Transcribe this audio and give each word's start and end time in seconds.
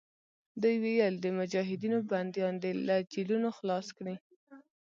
دوی 0.61 0.75
ویل 0.83 1.15
د 1.21 1.25
مجاهدینو 1.39 1.97
بندیان 2.09 2.55
دې 2.63 2.71
له 2.87 2.95
جېلونو 3.13 3.49
خلاص 3.57 3.87
کړي. 3.97 4.15